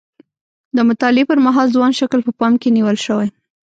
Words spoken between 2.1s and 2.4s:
په